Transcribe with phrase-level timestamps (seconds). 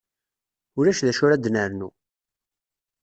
[0.77, 1.89] Ulac d acu ara d-nernu.